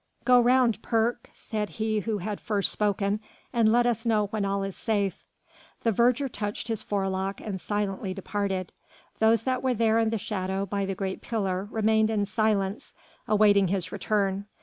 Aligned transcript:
"Go 0.25 0.39
round, 0.41 0.81
Perk," 0.81 1.29
said 1.35 1.69
he 1.77 1.99
who 1.99 2.17
had 2.17 2.41
first 2.41 2.71
spoken, 2.71 3.19
"and 3.53 3.71
let 3.71 3.85
us 3.85 4.03
know 4.03 4.25
when 4.29 4.45
all 4.45 4.63
is 4.63 4.75
safe." 4.75 5.27
The 5.83 5.91
verger 5.91 6.27
touched 6.27 6.69
his 6.69 6.81
forelock 6.81 7.39
and 7.39 7.61
silently 7.61 8.11
departed. 8.11 8.71
Those 9.19 9.43
that 9.43 9.61
were 9.61 9.75
there 9.75 9.99
in 9.99 10.09
the 10.09 10.17
shadow 10.17 10.65
by 10.65 10.87
the 10.87 10.95
great 10.95 11.21
pillar 11.21 11.67
remained 11.69 12.09
in 12.09 12.25
silence 12.25 12.95
awaiting 13.27 13.67
his 13.67 13.91
return. 13.91 14.47